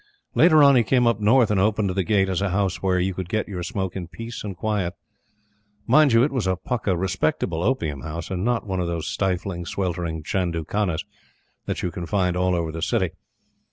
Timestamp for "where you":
2.81-3.13